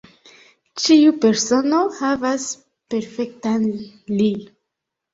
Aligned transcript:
Ĉiu 0.85 1.13
persono 1.25 1.83
havas 2.01 2.49
perfektan 2.97 3.71
"li". 4.19 4.31